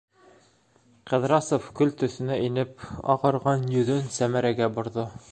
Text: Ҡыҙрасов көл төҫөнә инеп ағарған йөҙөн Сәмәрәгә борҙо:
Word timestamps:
Ҡыҙрасов 1.09 1.67
көл 1.79 1.91
төҫөнә 2.03 2.37
инеп 2.45 2.85
ағарған 3.15 3.67
йөҙөн 3.75 4.09
Сәмәрәгә 4.17 4.71
борҙо: 4.79 5.05